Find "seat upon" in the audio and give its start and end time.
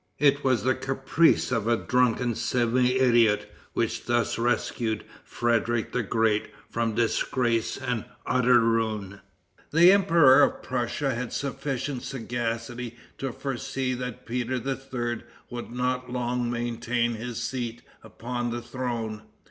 17.39-18.49